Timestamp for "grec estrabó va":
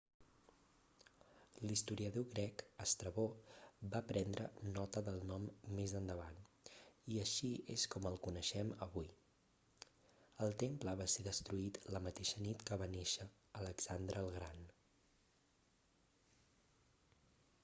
2.29-3.99